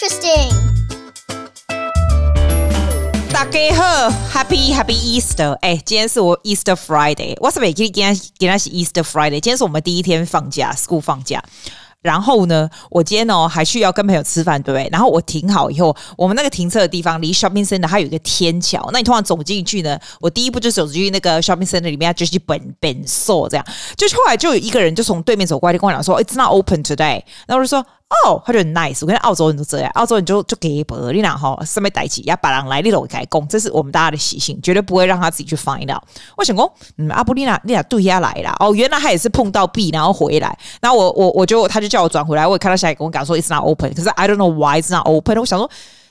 [0.00, 0.48] interesting.
[3.30, 5.52] 大家好，Happy Happy Easter！
[5.60, 9.32] 哎、今天是我 Easter Friday，我是每天今天今天是 Easter Friday？
[9.32, 11.42] 今天是我们第一天放假，school 放假。
[12.00, 14.88] 然后呢，我今天哦还需要跟朋友吃饭，对不对？
[14.90, 18.88] 然后我停好以后，我们那个停车的地方离 shopping center 它有一个天桥。
[18.94, 23.66] 那你通常走进去呢，我第一步就走进去那个 shopping center 里面，就是本本座这样。
[23.98, 27.84] 就后来就有一个人就从对面走过来，就跟我讲说：“It's not open today。”然后我就说。
[28.26, 28.98] 哦，他就很 nice。
[29.02, 36.02] 我跟澳洲人都这样，澳洲人就就给不你俩哈，上面带起要把人来你都开工，这是我们大家的习性，绝对不会让他自己去 find out。
[36.36, 40.58] 我想说，嗯，阿布丽娜，你俩对下来了哦，原来他也是碰到 B，，然后回来。
[40.80, 45.38] 然后我我我就他就叫我转回来，我也看到下一个跟我讲说 it's not open，可是 I don't know why it's not open。
[45.38, 45.70] 我想说。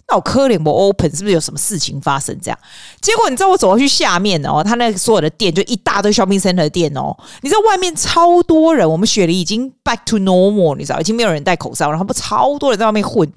[0.09, 2.35] 那我科林不 open 是不是有什么事情发生？
[2.41, 2.59] 这样，
[2.99, 13.31] 结果你知道我走过去下面哦，他那所有的店就一大堆 shopping center 的店哦，你知道外面超多人，我们雪梨已经 back to normal，你知道已经没有人戴口罩，然后不超多人在外面混。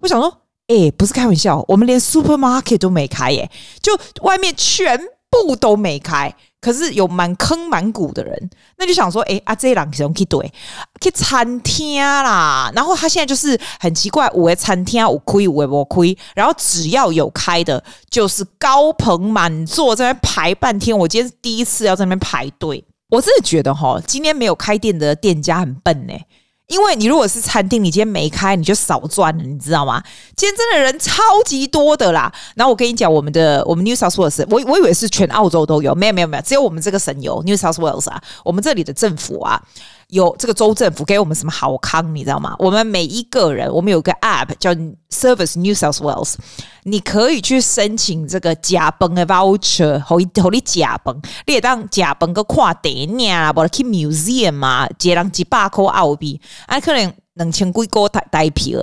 [0.00, 0.34] 我想说，
[0.68, 3.50] 哎、不是开玩笑，我们连 supermarket 都没开耶，
[3.82, 4.98] 就外面全
[5.30, 6.34] 部都没开。
[6.60, 10.52] 可是有满坑满谷的人，那就想说，哎、欸，啊，这两个可以对，
[11.00, 12.68] 去餐厅啦。
[12.74, 16.18] 然后他现在就是很奇怪，五个餐厅有亏，五个不亏。
[16.34, 20.98] 然后只要有开的，就是高朋满座，在那排半天。
[20.98, 26.14] 我今天是第一次要在那边排队，我真的觉得哈，今天没有开店的店家很笨呢、
[26.68, 30.02] 因为你如果是餐厅，你今天没开，你就少赚了，你知道吗？
[30.36, 32.32] 今天真的人超级多的啦。
[32.54, 38.22] 然后我跟你讲，我们的我们 New South Wales，我我以为是全澳洲都有，没有没有没有，只有我们这个省有 New South Wales 啊。
[38.44, 39.60] 我们这里的政府啊。
[40.08, 42.54] 有这个州政府给我们什么好康，你知道吗？
[42.58, 44.70] 我们每一个人，我们有个 app 叫
[45.10, 46.34] Service New South Wales，
[46.84, 57.12] 你可以去申请这个假崩的 voucher，好，好你假崩，你也当假崩个跨电影啊，或者去 museum 嘛，借人几百块澳币，啊，可能。
[57.38, 58.76] 两千几个台台币，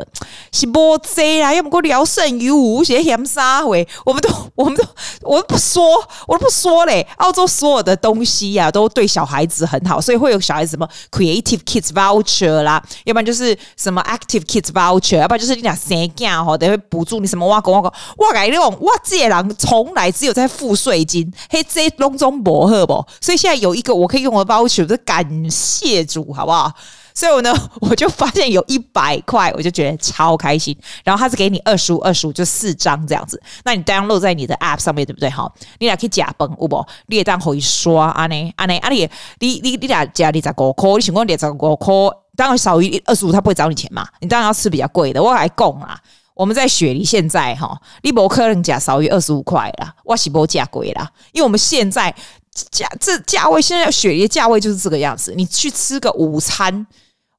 [0.52, 3.88] 是无济啦，要不过聊胜于无，写嫌啥回？
[4.06, 4.84] 我们都，我们都，
[5.22, 5.84] 我都不说，
[6.26, 7.06] 我都不说嘞。
[7.18, 23.06] 澳洲所有的东西呀、啊，都对小孩子很好，所以会有小孩子什么 Creative Kids Voucher 啦，要不然就是什么 Active Kids Voucher，要不然就是你俩生囝吼，等会补助你什么哇个哇个，我改那种哇这人从来只有在付税金，嘿这拢总无好不？
[23.20, 26.72] 所以现在有一个我可以用的 Voucher，就感谢主，好不好？
[27.16, 30.78] 所以我呢，我就发现有一百块，我就觉得超开心。
[31.02, 33.42] 然后他是给你二十五、二十五，就四张这样子。
[33.64, 35.30] 那你 download 在你的 app 上面，对不对？
[35.30, 35.50] 哈，
[35.80, 36.86] 你俩可以假崩，有不？
[37.08, 39.10] 你也当可以刷啊呢啊呢啊你
[39.40, 41.94] 你你你俩加你十五块，你想讲你十五块，
[42.36, 44.06] 当然少于二十五，他不会找你钱嘛。
[44.20, 45.24] 你当然要吃比较贵的。
[45.24, 45.98] 我还讲啊，
[46.34, 52.14] 我们在雪梨现在哈，你不可能加少于二十五块啦，我是不加贵啦，因为我们现在
[52.52, 55.34] 价这价位，现在雪梨价位就是这个样子。
[55.38, 56.86] 你去吃个午餐。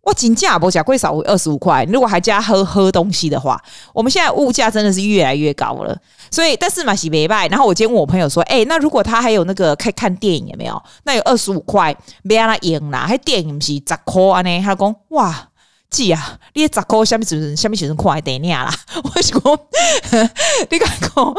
[0.07, 3.61] 我金价不价贵少二十五块，如果还加喝喝东西的话，
[3.93, 5.99] 我们现在物价真的是越来越高了。
[6.31, 7.49] 所以，但是嘛是没办。
[7.49, 10.81] 然后我今天问我朋友说，哎、那如果他还有那个看看电影有没有？
[11.03, 13.01] 那有二十五块，没让他赢啦。
[13.01, 14.43] 还电影不是十块啊？
[14.43, 15.49] 呢，他讲哇，
[15.91, 18.73] 姐啊，你十块下面是下面学生看电影啦。
[19.03, 19.41] 我讲，
[20.71, 21.35] 你敢讲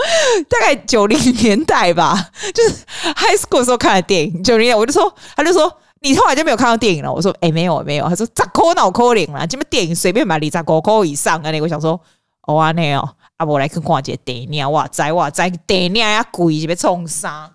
[0.50, 2.76] 大概九零年代吧，就是
[3.16, 4.44] high school 时候看的电影。
[4.44, 5.74] 九零年，我就说，他就说。
[6.02, 7.12] 你后来就没有看到电影了？
[7.12, 8.08] 我说，哎、欸，没有，没有。
[8.08, 9.46] 他说，咋可脑壳灵了？
[9.48, 11.52] 这边电影随便买，你咋高高以上啊？
[11.52, 12.00] 那我想说，
[12.48, 17.52] 哦啊，那哦，啊，我来看看这电影，哇塞，哇塞，电影呀贵，这边冲啥？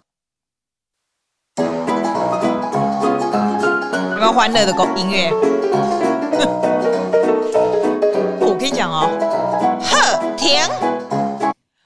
[1.57, 1.65] 有
[4.19, 5.31] 没有欢乐的音乐？
[8.41, 9.09] 我跟你讲哦，
[9.83, 11.02] 呵，停。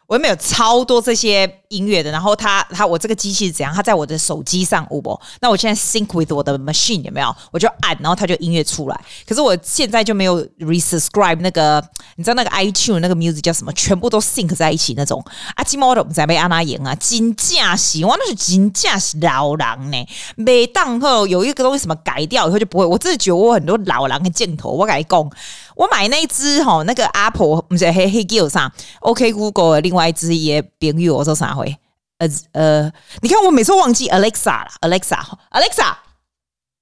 [0.06, 3.74] 我没有超多这些音乐的，然后它它我这个机器是怎样？
[3.74, 5.20] 它在我的手机上，有不？
[5.40, 7.34] 那我现在 sync with 我的 machine 有没有？
[7.50, 9.00] 我就按，然后它就音乐出来。
[9.26, 11.82] 可是我现在就没有 resubscribe 那个，
[12.14, 13.72] 你知道那个 iTunes 那个 music 叫什么？
[13.72, 15.20] 全部都 sync 在一起那种。
[15.56, 20.06] 啊，金毛都在被安娜赢啊，金驾驶，我那是金驾驶老狼呢。
[20.36, 25.30] 每当后有一个东西什么改掉以后就不会，我真的觉得我很多老狼的镜头，我跟你讲。
[25.76, 31.76] 我买那一只哈，那个 Apple 不是黑黑 g i l 上，OK Google 的另外一只也别用，我说啥回？
[32.18, 35.18] 呃呃，你看我每次忘记 Alexa 了，Alexa
[35.50, 35.94] Alexa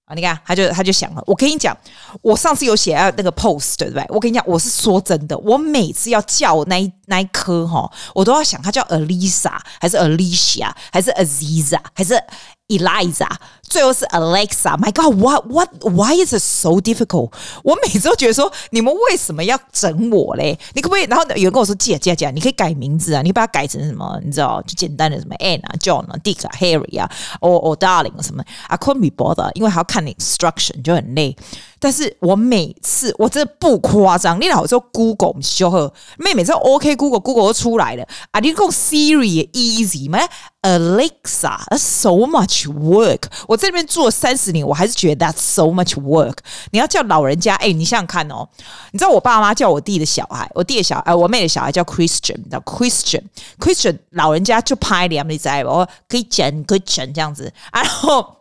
[0.05, 1.23] 啊，你看他就他就想了。
[1.27, 1.77] 我跟你讲，
[2.23, 4.07] 我上次有写那个 post 对不对？
[4.11, 12.23] 我跟你讲，我是说真的，我每次要叫那一那一颗哈，我都要想它叫 Alisa 还是 Alicia 还是 Aziza 还是。
[12.67, 13.29] Eliza，
[13.63, 17.31] 最后是 Alexa，My God，What What？Why is it so difficult？
[17.63, 20.59] 我每次都觉得说，你们为什么要整我嘞？
[20.73, 21.05] 你可不可以？
[21.05, 24.19] 然后有人跟我说，姐姐姐，你可以改名字啊，你把它改成什么？
[24.25, 27.07] 你知道，就简单的什么 Anne 啊、John 啊、Dick 啊、Harry 啊
[27.43, 31.37] ，or or Darling 什么？I couldn't be bothered，因为还要看 instruction 就很累。
[31.85, 38.41] 但是我每次我真的不夸张，你老说 Google 修呵，妹每次 OK Google Google 都出来了啊！
[38.41, 40.19] 你讲 Siri easy 吗
[40.63, 46.39] ？Alexa so much work，我在那边做了三十年，我还是觉得 that's so much work。
[46.71, 48.49] 你要叫老人家，哎，你想想看哦，
[48.93, 55.87] 你知道我爸妈叫我弟的小孩，我弟的小孩，我妹的小孩叫 Christian，叫 Christian，Christian 老人家就拍脸，你知道不？
[56.09, 58.37] 可以讲，可以讲这样子，然后。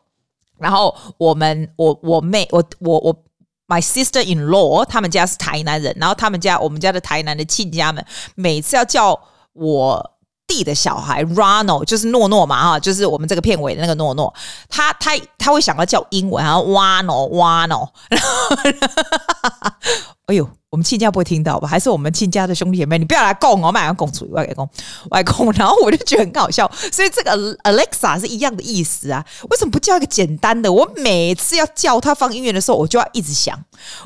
[0.59, 3.23] 然后我们，我我妹，我我我
[3.67, 8.05] ，my sister in law，他们家是台南人，然后他们家我们家的台南的亲家们，
[8.35, 9.19] 每次要叫
[9.53, 10.11] 我
[10.47, 14.33] 弟的小孩 Rano，就是诺诺嘛哈，就是我们这个片尾的那个诺诺，
[14.69, 18.55] 他他他会想到叫英文，然后 Wano Wano，然后
[20.27, 20.49] 哎呦。
[20.73, 21.67] 我们亲家不会听到吧？
[21.67, 22.97] 还是我们亲家的兄弟姐妹？
[22.97, 24.67] 你不要来供我，我马上供出外公
[25.11, 25.51] 外公。
[25.51, 29.23] 然后我就觉得很搞笑，所以这个 Alexa 是一样的意思啊。
[29.51, 30.73] 为什么不叫一个简单的？
[30.73, 33.55] 我每次要叫他放音乐的时候，我就要一直想，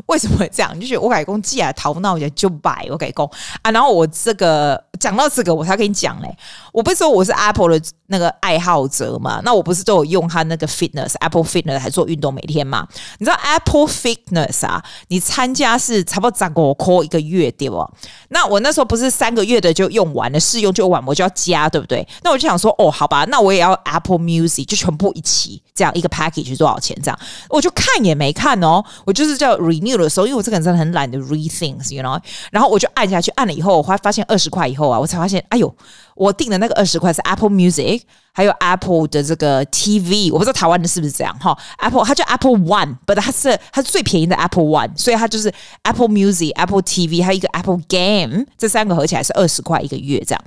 [0.08, 0.78] 为什么会这样？
[0.78, 3.26] 就是我外公既然头脑也就摆我外公
[3.62, 3.72] 啊。
[3.72, 6.38] 然后我这个讲到这个，我才跟你讲嘞。
[6.78, 9.42] 我不是说我是 Apple 的那个爱好者嘛？
[9.44, 12.88] 那我不是都有用它那个 Fitness Apple Fitness 还做运动每天嘛？
[13.18, 14.84] 你知道 Apple Fitness 啊？
[15.08, 16.54] 你参加是差不多涨。
[16.54, 17.84] 我 call 一个月对不？
[18.30, 22.08] 那我那时候不是三个月的就用完了，试用就完，我就要加，对不对？
[22.24, 26.98] 那我就想说，哦，好吧，那我也要 Apple Music，就全部一起这样一个 package 多少钱？
[27.02, 27.20] 这样
[27.50, 32.20] 我就看也没看哦，我就是叫 renew 的时候，因为我这个人真的很懒得 read things，you know，
[32.52, 35.74] 然后我就按下去，按了以后，我发发现二十块以后啊，我才发现，哎呦。
[36.18, 38.02] 我订的那个二十块是 Apple Music，
[38.32, 41.56] 还有 Apple 的这个 TV，我不知道台湾的是不是这样哈。
[41.78, 45.54] Apple 它叫 Apple One，but 它是它是最便宜的 Apple One，所以它就是
[45.84, 50.44] Apple Music、Apple TV，还有一个 Apple Game，这三个合起来是二十块一个月这样。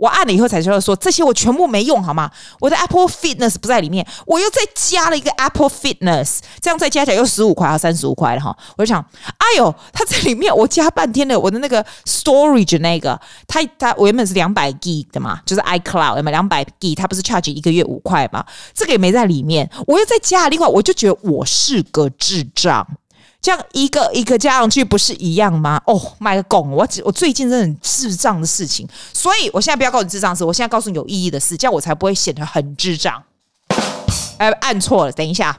[0.00, 2.30] 我按了以后才知道说，这些我全部没用好吗？
[2.58, 8.56] 我的 Apple Fitness 不在里面，我又再加了一个 Apple Fitness，这样再加起来又十五块，还三十五块了哈。
[8.78, 9.04] 我就想，
[9.36, 18.42] 哎呦，它在里面我加半天的，我的那个 Storage 那个，它它我原本是两百 G 的嘛，就是 iCloud 有没两百 G，它不是 charge 一个月五块嘛？
[18.72, 22.86] 这个也没在里面，我又再加另外，我就觉得我是个智障。
[23.42, 25.80] 这样一个一个加上去不是一样吗？
[25.86, 26.70] 哦，卖个拱！
[26.70, 33.22] 我我最近真的很智障的事情，所以我现在不要告诉你智障事，我现在告诉你有意义的事，这样我才不会显得很智障。
[34.36, 35.58] 哎，按错了，等一下。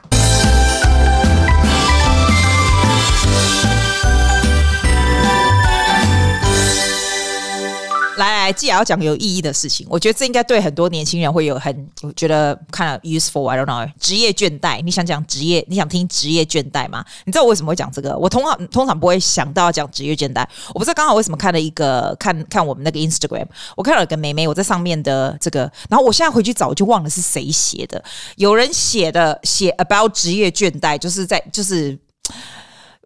[8.16, 13.48] 来来，既然要讲有意义的事情，我觉得这应该对很多年轻人会有很，我觉得看了 useful。
[13.48, 15.64] I don't know，职业倦怠，你想讲职业？
[15.66, 17.02] 你想听职业倦怠吗？
[17.24, 18.16] 你知道我为什么会讲这个？
[18.16, 20.46] 我通常通常不会想到要讲职业倦怠。
[20.74, 28.02] 我不知道刚好为什么看了一个看看我们那个 Instagram，我看到有个妹妹，我在上面的这个，然后我现在回去找，就忘了是谁写的。
[28.36, 31.98] 有人写的写 about 职业倦怠，就是在就是。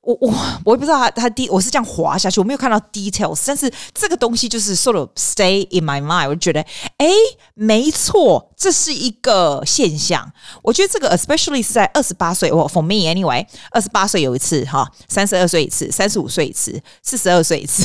[0.06, 0.32] 我我
[0.64, 6.61] 我也不知道他他第我是这样滑下去，我没有看到 details，但是这个东西就是 sort of stay in my mind，我就觉得
[6.99, 7.08] 哎，
[7.55, 10.32] 没错，这是一个现象。
[10.62, 17.85] 我觉得这个 especially 是在二十八岁，我 for me anyway，二十八岁有一次哈，三十二岁一次，三十五岁一次，四十二岁一次。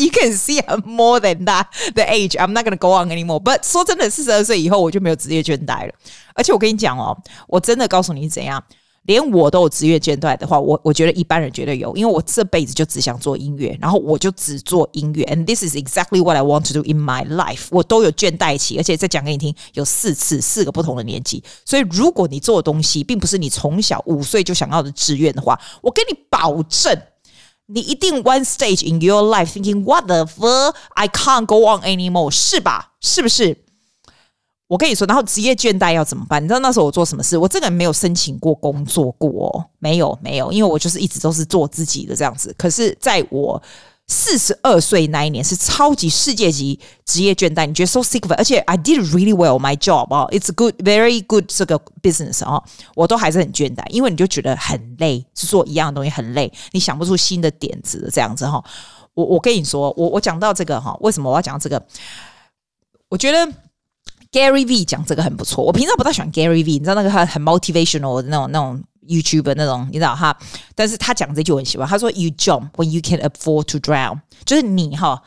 [0.00, 2.38] You can see I'm more than that the age.
[2.38, 3.42] I'm not gonna go on anymore.
[3.42, 5.92] But 说真的，四十二岁以后我就没有职业倦怠了。
[6.34, 7.14] 而且我跟你讲哦，
[7.48, 8.62] 我真的告诉你怎样。
[9.04, 17.66] 连我都有职业倦怠的话，我我觉得一般人绝对有，因为我这辈子就只想做音乐，然后我就只做音乐，and this is exactly what I want to do in my life。
[17.70, 21.42] 我都有倦怠期，而且再讲给你听，有四次，四个不同的年纪。
[21.64, 26.96] 所以如果你做的东西并不是你从小五岁就想要的志愿的话，我跟你保证，
[27.66, 32.92] 你一定 one stage in your life thinking what the fuck I can't go on anymore，是吧？
[33.00, 33.56] 是不是？
[34.72, 36.42] 我跟你说，然后职业倦怠要怎么办？
[36.42, 37.36] 你知道那时候我做什么事？
[37.36, 42.54] 我这个人没有申请过工作过哦，没有没有，因为我就是一直都是做自己的这样子。
[42.56, 43.62] 可是在我
[44.06, 51.78] 四十二岁那一年，是超级世界级职业倦怠，你觉得 so sick of it，而且 I did really well my job 啊，it's good very good 这个
[52.00, 52.64] business 啊，
[52.94, 58.64] 我都还是很倦怠，因为你就觉得很累，是做一样的东西很累，你想不出新的点子这样子哈。
[59.12, 61.84] 我我跟你说，我我讲到这个哈，为什么我要讲这个？
[63.10, 63.52] 我觉得。
[64.32, 70.36] Gary V 讲这个很不错，我平常不太喜欢 Gary V，你知道那个他很 motivational 的那种那种 YouTuber 那种，你知道哈？
[70.74, 75.22] 但是他讲这句我很喜欢，他说 You jump when you can afford to drown，就是你哈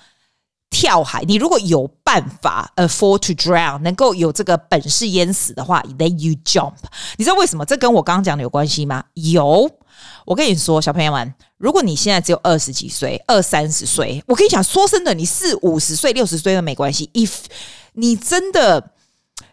[0.72, 6.74] 跳海，你如果有办法 afford to drown，能够有这个本事淹死的话，then you jump。
[7.18, 7.64] 你知道为什么？
[7.64, 9.04] 这跟我刚刚讲的有关系吗？
[9.14, 9.70] 有，
[10.26, 17.10] 我跟你说，小朋友们，如果你现在只有二十几岁、二三十岁，我跟你讲，说真的，你四五十岁、六十岁都没关系。
[17.14, 17.32] If
[17.94, 18.92] 你真的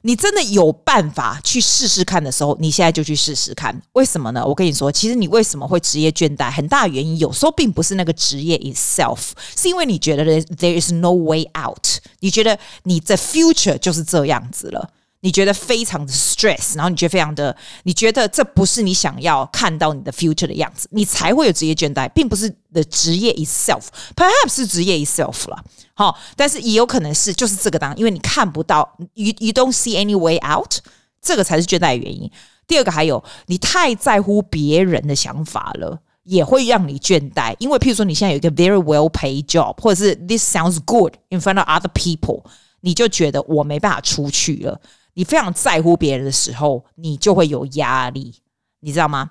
[0.03, 3.81] 你真的有办法去试试看的时候，你现在就去试试看。
[3.93, 4.45] 为什么呢？
[4.47, 10.25] 我跟你说，其实你为什么会职业倦怠，很大原因有时候并不是那个职业 itself，是因为你觉得
[10.57, 11.87] there is no way out，
[12.21, 14.91] 你觉得你的 future 就是这样子了。
[15.25, 25.65] 你觉得非常的 stress，然后你觉得非常的，你觉得这不是你想要看到你的 future 的样子，你才会有职业倦怠，并不是的职业 itself，perhaps 是职业 itself 了，
[25.95, 30.75] 好，但是也有可能是就是这个当，因为你看不到，you you don't see any way out，
[31.21, 32.29] 这个才是倦怠的原因。
[32.67, 42.43] 第二个还有，你太在乎别人的想法了，也会让你倦怠，因为譬如说你现在有一个 very well paid job，或者是 this sounds good in front of other people，
[42.81, 44.81] 你就觉得我没办法出去了。
[45.15, 48.35] 你非常在乎别人的时候，你就会有压力，
[48.81, 49.31] 你知道吗？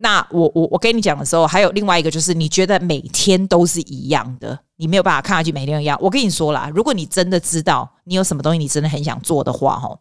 [0.00, 5.98] 那我我我跟你讲的时候，还有另外一个就是，你觉得每天都是一样的，你没有办法看下去每天一样。
[6.00, 9.98] 我跟你说啦，如果你真的知道你有什么东西，你真的很想做的话，吼，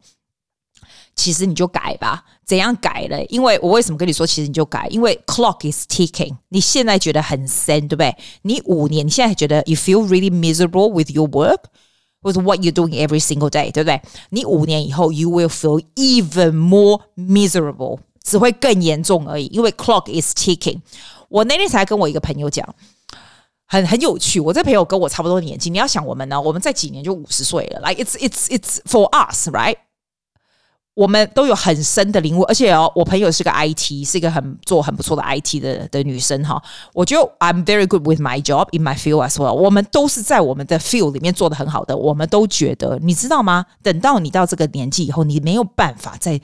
[1.15, 2.23] 其实你就改吧。
[2.45, 3.21] 怎样改呢？
[3.25, 4.87] 因为我为什么跟你说，其实你就改？
[4.91, 6.35] 因为 clock is ticking。
[6.49, 8.15] 你现在觉得很深，对不对？
[8.43, 11.63] 你五年，你现在觉得 you feel really miserable with your work。
[12.22, 14.00] 或者 what you're doing every single day，对不对？
[14.30, 19.46] 你五年以后，you will feel even more miserable，只会更严重而已。
[19.46, 20.80] 因为 clock is ticking。
[21.28, 22.74] 我那天才跟我一个朋友讲，
[23.66, 24.38] 很很有趣。
[24.38, 27.80] 我这朋友跟我差不多年纪，你要想我们呢，我们在几年就五十岁了。
[27.80, 29.76] Like it's it's it's for us, right?
[30.97, 36.59] 我们都有很深的领悟，而且哦，我朋友是个 IT，是一个很做很不错的 IT 的的女生哈。
[36.91, 39.53] 我觉得 I'm very good with my job in my field as well。
[39.53, 41.95] 我们都是在我们的 field 里面做得很好的。
[41.95, 43.63] 我们都觉得，你知道吗？
[43.83, 46.41] 等到你到这个年纪以后，你没有办法再，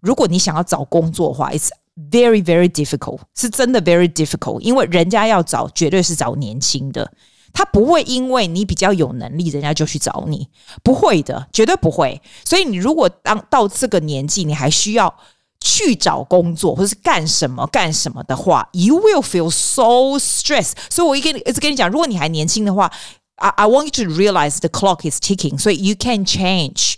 [0.00, 1.70] 如果你想要找工作的话，it's
[2.10, 7.10] very very difficult，是真的 very difficult，因为人家要找绝对是找年轻的。
[7.54, 10.46] 他不会因为你比较有能力，人家就去找你，
[10.82, 12.20] 不会的，绝对不会。
[12.44, 15.14] 所以你如果当到这个年纪，你还需要
[15.60, 20.72] 去找工作或者是干什么干什么的话，you will feel so stressed。
[20.90, 22.92] 所以我一跟一直跟你讲，如果你还年轻的话
[23.36, 26.96] ，I I want you to realize the clock is ticking，所以 you can change。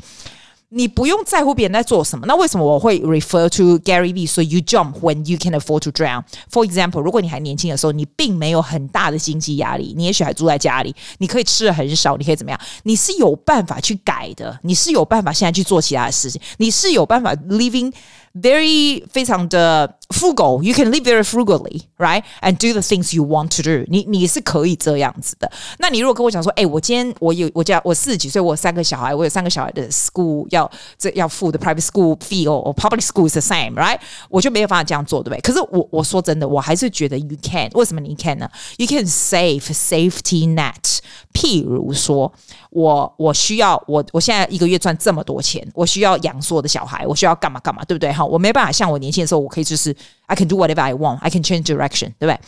[0.71, 2.27] 你不用在乎别人在做什么。
[2.27, 4.29] 那为什么我会 refer to Gary Vee？
[4.29, 6.23] 所以 you jump when you can afford to drown。
[6.51, 12.61] For example，如果你还年轻的时候，你并没有很大的经济压力，你也许还住在家里，你可以吃的很少，你可以怎么样？
[12.83, 17.93] 你是有办法去改的，你是有办法现在去做其他的事情，你是有办法 living。
[18.36, 22.24] Very 非常的 frugal, you can live very frugally, right?
[22.42, 23.84] And do the things you want to do.
[23.90, 25.52] 你你是可以这样子的。
[25.80, 34.00] 那你如果跟我讲说，哎、欸，我今天我有我家我四十几岁，我有三个小孩，我有三个小孩的 school 要这要付的 private school fee or public school is the same, right?
[34.30, 35.42] 我就没有办法这样做，对不对？
[35.42, 37.70] 可是我我说真的，我还是觉得 you can。
[37.74, 38.50] 为什么你 can 呢？
[38.78, 41.00] You can save safety net。
[41.34, 42.32] 譬如说，
[42.70, 48.12] 我我需要我我现在一个月赚这么多钱，我需要养所有的小孩，我需要干嘛干嘛，对不对？
[48.12, 49.96] 哈， 我没办法像我年轻的时候，我可以就是
[50.28, 52.40] I can do whatever I want, I can change direction，对不对？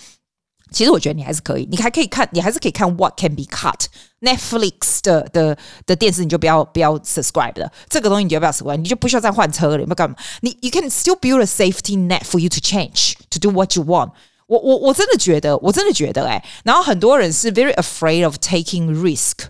[0.72, 5.55] 其实我觉得你还是可以，你还可以看，你还是可以看 What can be cut。Netflix 的的
[5.86, 10.15] 的电视你就不要不要 subscribe 了，这个东西你就不要 subscribe，你就不需要再换车了，你不干嘛？
[10.41, 13.84] 你 You can still build a safety net for you to change to do what you
[13.84, 14.13] want。
[14.48, 19.46] 我我我真的觉得，我真的觉得、欸，哎，然后很多人是 very afraid of taking risk。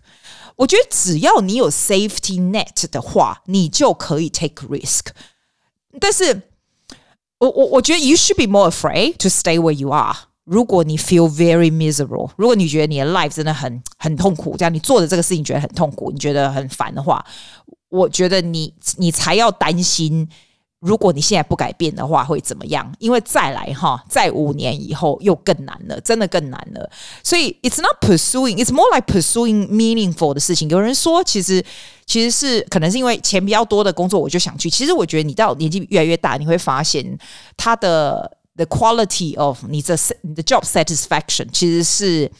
[0.56, 5.08] 我觉得只要你有 safety net 的话，你就可以 take risk。
[6.01, 6.43] 但是，
[7.39, 10.17] 我我我觉得 you should be more afraid to stay where you are。
[10.45, 17.25] 如果你 feel very miserable，如果你觉得你的 life 真的很很痛苦，这样你做的这个事情觉得很痛苦，你觉得很烦的话，
[17.91, 20.29] 我觉得你你才要担心。
[20.81, 22.95] 如果你现在不改变的话，会怎么样？
[23.01, 26.89] 因为再来哈，在五年以后又更难了，真的更难了。
[27.25, 30.71] 所以，it's not pursuing，it's more like pursuing meaningful 的事情。
[30.71, 31.65] 有人说，其实
[32.07, 34.71] 其实是可能是因为钱比较多的工作，我就想去。
[34.71, 37.19] 其实我觉得，你到年纪越来越大，你会发现
[37.57, 42.31] 它的 the quality of 你的你的 job satisfaction 其实是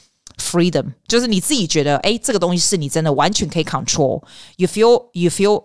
[0.41, 4.23] freedom，就是你自己觉得，哎，这个东西是你真的完全可以 control。
[4.59, 5.65] You feel, you feel.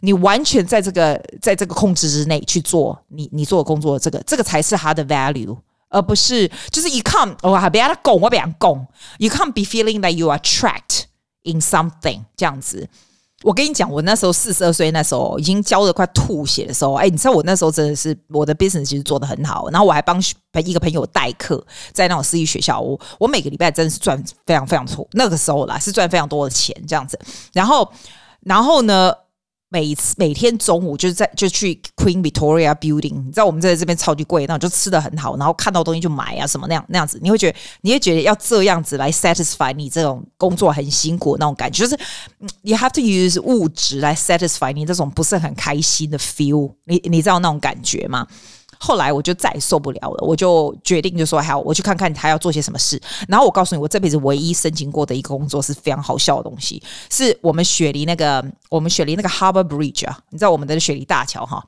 [0.00, 5.56] 你完全在这个在这个控制之内去做你你做的工作，这个这个才是它的 value，
[5.88, 8.86] 而不是就是 you can't 我还别让他拱，我别让拱
[9.18, 11.04] ，you can't be feeling that you are trapped
[11.42, 12.88] in something 这样子。
[13.44, 20.20] 我跟你讲，我那时候四十二岁，那时候已经教的快吐血的时候，哎，你知道我那时候真的是我的 business 其实做的很好，然后我还帮
[20.64, 27.16] 一个朋友代课，在那种私立学校，我我每个礼拜真的是赚非常非常多，那个时候啦是赚非常多的钱这样子，
[27.52, 27.88] 然后
[28.40, 29.14] 然后呢？
[29.70, 42.02] 每次每天中午就是在就去 Queen Victoria Building，你知道我们在这边超级贵，那就吃的很好，然后看到东西就买啊什么那样那样子，你会觉得你会觉得要这样子来 satisfy 你这种工作很辛苦的那种感觉，就是
[42.62, 48.26] you have to use 物质来 satisfy 你这种不是很开心的 feel，你你知道那种感觉吗？
[48.78, 53.00] 后来我就再也受不了了，我就决定就说好，我去看看他要做些什么事。
[53.28, 61.64] 然后我告诉你，我这辈子唯一申请过的一个工作是非常好笑的东西，是我们雪梨那个我们雪梨那个 Harbour Bridge 啊，你知道我们的雪梨大桥哈？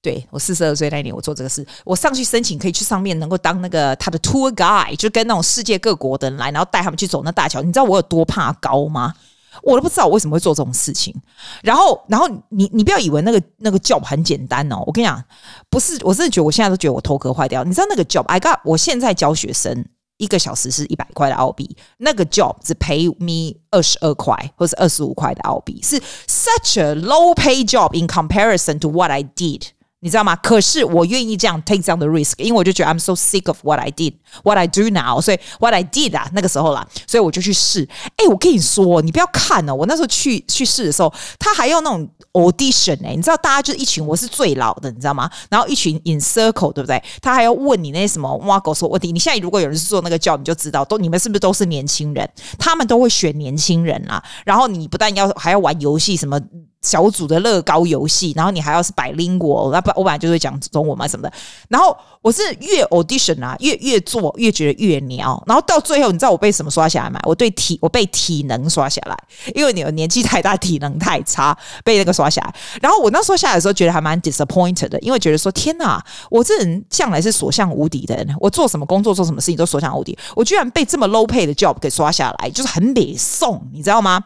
[0.00, 7.62] 对，我四十二岁那年我做这个事，我上去申请可以去上面能够当那个他的 tour guide，就跟那种世界各国的人来，然后带他们去走那大桥。
[7.62, 9.14] 你知道我有多怕高吗？
[9.62, 11.14] 我都不知道我为什么会做这种事情，
[11.62, 15.22] 然后，然后你你不要以为那个那个 job 很简单哦，我跟你讲，
[15.68, 17.62] 不是，我真的觉得我现在都觉得我头壳坏掉。
[17.64, 19.84] 你知道那个 job，I got，我现在教学生
[20.18, 29.22] 一个小时是一百块的澳币，那个 job 只 pay me 二十二块或是二十五块的澳币，是 such a low pay job in comparison to what I
[29.22, 29.68] did。
[30.04, 30.34] 你知道吗？
[30.34, 35.20] 可是我愿意这样 take 这样的 risk，因为我就觉得 I'm so sick of what I did, what I do now。
[35.20, 37.88] 所以 what I did 啊，那个时候啦，所以我就去试。
[38.16, 45.30] 哎，我跟你说，你不要看哦，我那时候去去试的时候，他还要那种 audition 哎，你知道，大家就是一群，我是最老的，你知道吗？
[45.48, 47.00] 然后一群 in circle，对不对？
[47.20, 49.12] 他还要问你那些什么挖狗说问题。
[49.12, 52.28] 你现在如果有人是做那个 job，你就知道，都你们是不是都是年轻人？
[52.58, 54.20] 他们都会选年轻人啊。
[54.44, 56.40] 然后你不但要还要玩游戏什么。
[56.82, 61.32] 小组的乐高游戏，然后你还要是 bilingual，那不我本来就会讲中文嘛什么的。
[61.68, 65.42] 然后我是越 audition 啊，越越做越觉得越鸟。
[65.46, 67.20] 然后到最后，你知道我被什么刷下来吗？
[67.24, 69.16] 我对体我被体能刷下来，
[69.54, 72.54] 因为你的年纪太大，体能太差，被那个刷下来。
[72.80, 84.24] 然后我那时候下来的时候，觉得还蛮 disappointed 的，因为觉得说天哪，我这人向来是所向无敌的，我做什么工作做什么事情都所向无敌，我居然被这么 low pay 的 job 给刷下来，就是很美送，你知道吗？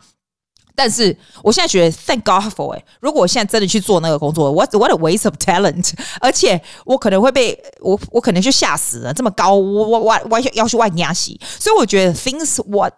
[0.77, 2.83] 但是我现在觉得，thank God for it。
[3.01, 5.93] 如果我现在真的去做那个工作，what what a waste of talent！
[6.21, 11.41] 而且我可能会被我我可能就吓死了，这么高，我我我我要去外压洗。
[11.59, 12.93] 所以我觉得，things what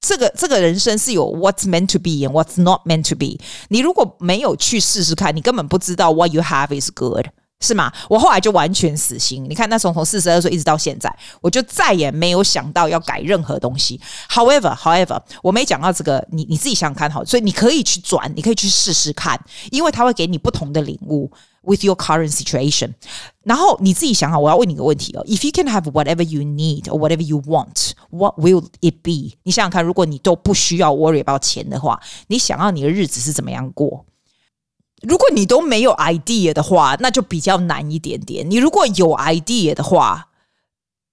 [0.00, 3.38] 这个这个人生是有 what's meant to be and what's not meant to be。
[3.70, 7.26] 你如果没有去试试看，你根本不知道 what you have is good。
[7.60, 7.92] 是吗？
[8.08, 9.44] 我后来就完全死心。
[9.48, 14.00] 你看，那从从四十二岁一直到现在，我就再也没有想到要改任何东西。
[14.30, 17.24] However，However，我没讲到这个，你你自己想想看好。
[17.24, 19.40] 所以你可以去转，你可以去试试看，
[19.70, 21.30] 因为它会给你不同的领悟。
[21.62, 22.92] With your current situation，
[23.42, 24.38] 然后你自己想好。
[24.38, 29.36] 我要问你一个问题哦：If you can have whatever you need or whatever you want，what will it be？
[29.42, 34.06] 你想想看，如果你都不需要 worry about 钱的话，你想要你的日子是怎么样过？
[35.06, 38.48] 如果你都没有 idea 的话，那就比较难一点点。
[38.50, 40.28] 你如果有 idea 的话，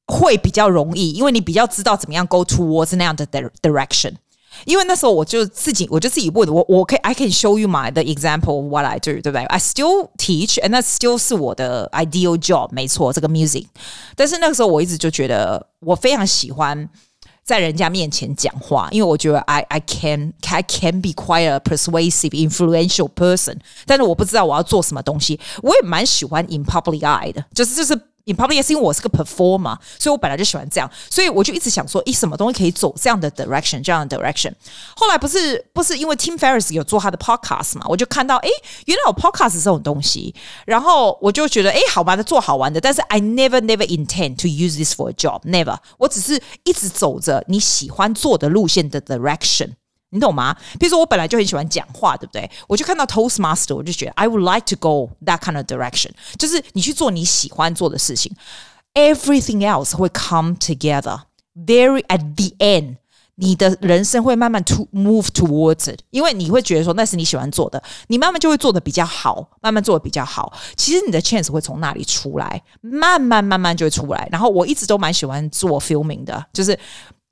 [0.08, 3.28] 会比较容易，因为你比较知道怎么样 go towards 那样的
[3.62, 4.14] direction。
[4.66, 11.18] 因为那时候我就自己，我就自己问我，我可以 I can show you my the example of what I do，对不对？I still teach，and that still
[11.18, 13.66] 是我的 ideal job，没错，这个 music。
[14.16, 16.90] 但是那个时候我一直就觉得，我非常喜欢。
[17.44, 25.40] 在人家面前讲话，因为我觉得 I I can I can be quite a persuasive, influential person，但是我不知道我要做什么东西。
[25.62, 28.00] 我也蛮喜欢 in public eye 的，就是就是。
[28.26, 34.54] In public，因为我是个 performer，所以我本来就喜欢这样，所以我就一直想说，咦，什么东西可以走这样的 direction，这样的 direction。
[34.96, 38.50] 后来不是不是因为 Tim Ferriss 有做他的 podcast 嘛，我就看到，哎，
[38.86, 40.34] 原来有 podcast 这种东西，
[40.66, 42.80] 然后我就觉得，哎，好玩的，做好玩的。
[42.80, 45.78] 但是 I never never intend to use this for a job，never。
[45.98, 49.72] 我只是一直走着你喜欢做的路线的 direction。
[50.14, 50.56] 你懂吗？
[50.80, 52.48] 比如说，我本来就很喜欢讲话，对不对？
[52.68, 58.32] 我就看到 Toastmaster，我就觉得 I would like to go that kind of direction，就是你去做你喜欢做的事情
[58.94, 61.22] ，everything else 会 come together
[61.56, 62.98] very at the end，
[63.36, 70.54] 你的人生会慢慢 to move towards it，因为你会觉得说那是你喜欢做的，你慢慢就会做得比较好，慢慢做的比较好。
[70.78, 74.30] 其实你的 chance 会从那里出来，慢慢慢慢就会出来。
[74.32, 76.78] 然后我一直都蛮喜欢做 filming 的，就是。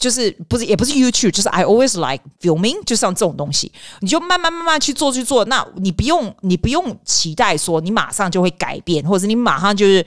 [0.02, 5.46] 就是不是也不是 YouTube，就是 I always like filming，就像这种东西，你就慢慢慢慢去做去做。
[5.46, 10.04] 那你不用你不用期待说你马上就会改变，或者是你马上就是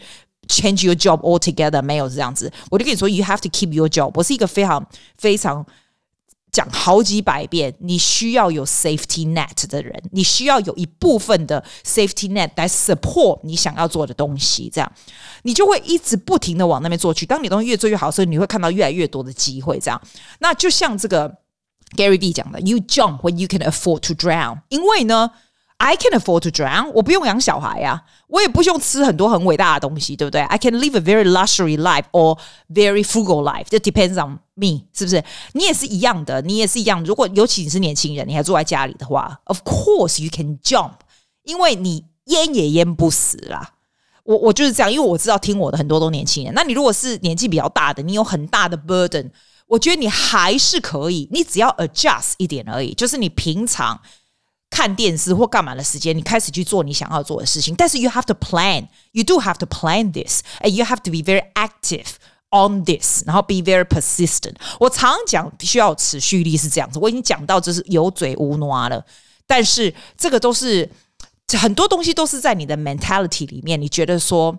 [0.48, 2.52] change your job altogether，没有这样子。
[2.70, 4.10] 我就跟你说，you have to keep your job。
[4.14, 4.84] 我是一个非常
[5.16, 5.64] 非常。
[6.54, 14.92] 讲好几百遍，你需要有 safety net 的人，你需要有一部分的 safety net 来 support 你想要做的东西，这样
[15.42, 17.26] 你就会一直不停的往那边做去。
[17.26, 19.80] 当你东西越做越好的时候，你会看到越来越多的机会。
[19.80, 20.00] 这样，
[20.38, 21.28] 那就像这个
[21.96, 24.60] Gary D 讲的，You jump when you can afford to drown。
[24.68, 25.32] 因为呢
[25.78, 32.38] I can afford to drown，我不用养小孩呀、啊，我也不用吃很多很伟大的东西，对不对？I can live a very luxury life or
[32.72, 33.66] very frugal life.
[33.68, 35.22] It depends on me，是不是？
[35.52, 37.04] 你也是一样的，你也是一样。
[37.04, 40.92] 如果尤其你是年轻人，你还住在家里的话，Of course you can jump，
[41.42, 43.72] 因为你淹也淹不死啦。
[44.22, 46.54] 我我就是这样，因为我知道听我的很多都年轻人。
[46.54, 49.28] 那你如果是年纪比较大的，你有很大的 burden，
[49.66, 54.00] 我觉得你还是可以，你只要 adjust 一点而已，就是你平常。
[54.74, 57.72] 看电视或干嘛的时间，你开始去做你想要做的事情。
[57.76, 60.42] 但是 you have to plan, you do have to plan this.
[60.58, 62.06] 哎，you have to be very active
[62.50, 64.56] on this，然后 be very persistent。
[64.80, 69.04] 我常常讲需要持续力是这样子，我已经讲到就是有嘴无挪了。
[69.46, 70.90] 但是这个都是
[71.56, 74.58] 很多东西都是在你的 mentality 里面，你觉得说。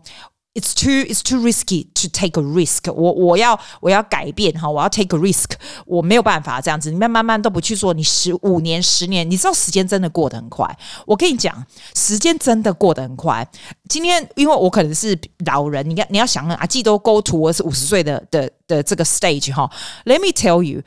[0.56, 3.12] It's too, it's too risky to take a risk 我。
[3.12, 5.52] 我要我要改变哈，我要 take a risk。
[5.86, 10.66] 我没有办法这样子，你慢慢慢都不去做，你十五年、十年，你知道时间真的过得很快。
[11.06, 13.46] 我跟你讲，时间真的过得很快。
[13.90, 19.70] 今天因为我可能是老人，你看你要想啊，记得 go to 我是五十岁的的的这个 stage 哈。
[20.06, 20.84] Let me tell you。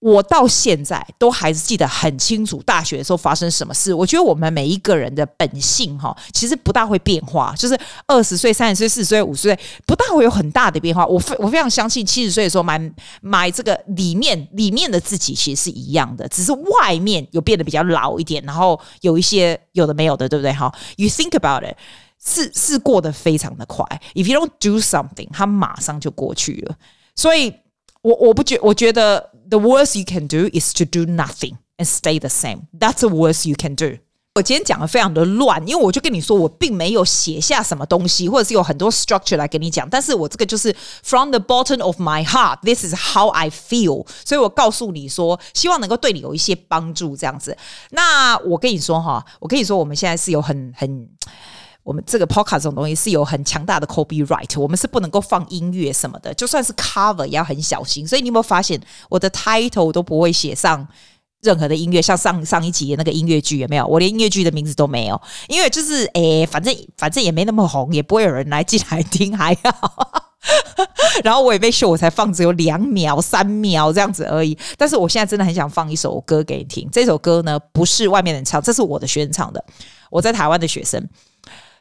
[0.00, 3.92] 我到现在都还是记得很清楚，大学的时候发生什么事。
[3.92, 11.04] 我觉得我们每一个人的本性哈，其实不大会变化，就是二十岁、三十岁、四十岁、五十岁，不大会有很大的变化。
[11.04, 12.80] 我非我非常相信，七十岁的时候买
[13.20, 20.52] 买这个里面里面的自己其实是一样的，只是外面有变得比较老一点，然后有一些有的没有的，对不对？
[20.52, 21.76] 哈，You think about it，
[22.24, 23.84] 是是过得非常的快。
[24.14, 26.76] If you don't do something，它马上就过去了。
[27.16, 27.52] 所以。
[28.00, 32.67] 我我不觉，我觉得 the worst you can do is to do nothing and stay the same.
[32.77, 33.99] That's the worst you can do.
[34.35, 44.07] 我今天讲的非常的乱，因为我就跟你说，我并没有写下什么东西，或者是有很多 structure 来跟你讲，但是我这个就是 from the bottom of my heart, this is how I feel。
[44.25, 47.55] 所以我告诉你说，希望能够对你有一些帮助，这样子。
[47.91, 51.07] 那我跟你说哈，我跟你说，我们现在是有很很。
[51.88, 58.06] 我们这个 podcast 这种东西是有很强大的 copyright，我们是不能够放音乐什么的，就算是 cover 也要很小心。
[58.06, 60.86] 所以你有没有发现，我的 title 都不会写上
[61.40, 63.86] 任何的音乐，像上上一集的那个音乐剧有没有？
[63.86, 70.24] 我连音乐剧的名字都没有，因为就是诶，反正反正也没那么红，也不会有人来进来听，还好。
[71.24, 74.56] 然后我也被秀，我才放只有两秒、三秒这样子而已。
[74.76, 79.64] 但是我现在真的很想放一首歌给你听，这首歌呢不是外面人唱，这是我的学生唱的，
[80.10, 81.08] 我在台湾的学生。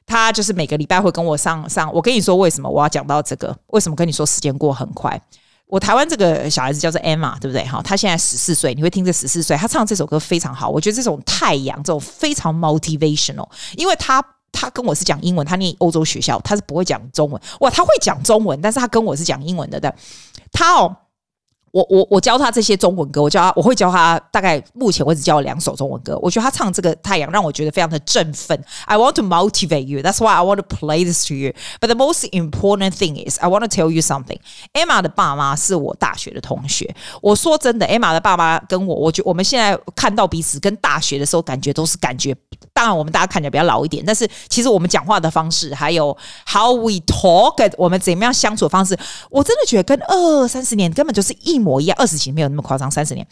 [0.07, 3.55] 他就是每个礼拜会跟我上上，我跟你说为什么我要讲到这个？
[3.67, 5.21] 为什么跟你说时间过很快？
[5.67, 7.63] 我台湾这个小孩子叫做 Emma，对不对？
[7.65, 19.93] 哈，他现在十四岁，你会听这十四岁，他唱这首歌非常好，我觉得这种太阳，这种非常 motivational，因为他他跟我是讲英文，他念欧洲学校，他是不会讲中文，哇，他会讲中文，但是他跟我是讲英文的，但，
[20.53, 20.95] 他哦。
[21.71, 26.17] 我我我教他这些中文歌，我教他，我会教他大概目前为止教了两首中文歌。
[26.21, 28.57] 我觉得他唱这个太阳让我觉得非常的振奋。
[28.85, 29.99] I want to motivate you.
[29.99, 31.51] That's why I want to play this to you.
[31.81, 34.39] But the most important thing is I want to tell you something.
[34.73, 36.95] Emma 的爸妈是我大学的同学。
[37.21, 42.33] 我说真的，Emma 的爸妈跟我，我觉我们现在看到彼此跟大学的时候感觉都是感觉。
[42.73, 46.15] 当然，我们大家看起来比较老一点，但是其实我们讲话的方式，还有
[46.47, 48.97] how we talk，我们怎么样相处的方式，
[49.29, 51.56] 我真的觉得跟二三十年根本就是一。
[51.56, 53.26] 一模一样，二十几没有那么夸张，三十年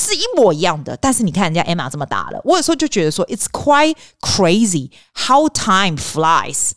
[0.00, 0.96] 是一模一样的。
[0.96, 6.72] 但是你看人家 Emma 这么大了，我有时候就觉得说，It's quite crazy how time flies。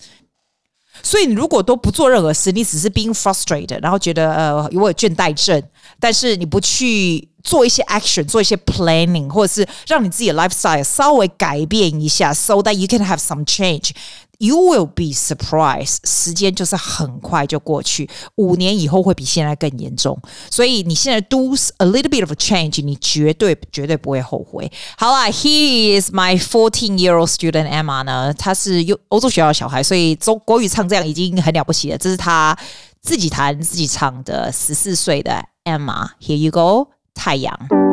[1.01, 5.63] 所以你如果都不做任何事，你只是 being frustrated，然后觉得呃我有倦怠症，
[5.97, 13.91] 但是你不去做一些 action，做一些 planning，或者是让你自己的 lifestyle 稍微改变一下，so that you can have some change。
[14.38, 20.18] You will be surprised，时间就是很快就过去，五年以后会比现在更严重。
[20.50, 24.70] 所以你现在 do a little bit of a change，你绝对绝对不会后悔。
[24.98, 31.98] 好啦，He is my fourteen-year-old student Emma 呢，他是欧欧洲学校的小孩，所以中国语唱这样已经很了不起了。
[31.98, 32.56] 这是他
[33.00, 36.08] 自己弹自己唱的，十四岁的 Emma。
[36.20, 37.83] Here you go，太阳。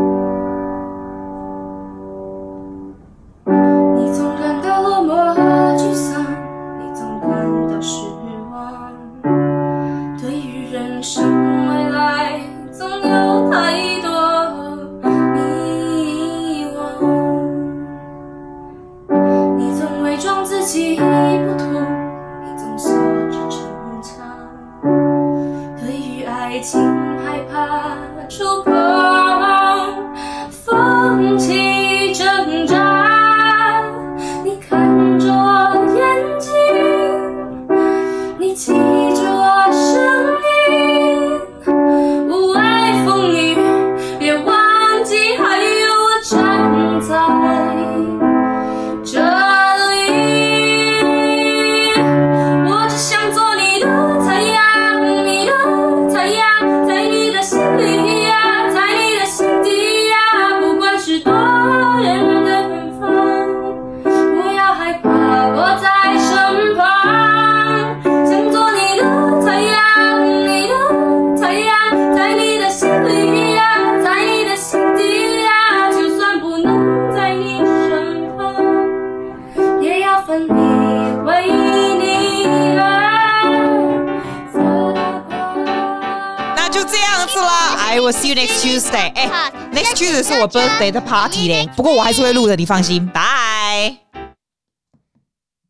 [90.41, 93.05] 我 birthday 的 party 嘞，不过我还是会录的，你放心。
[93.13, 93.40] 拜。